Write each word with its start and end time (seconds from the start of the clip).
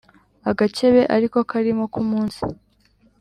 agakebe 0.49 1.01
ari 1.15 1.27
ko 1.33 1.39
karimo 1.51 1.83
k' 1.93 1.95
umunsi 2.03 2.41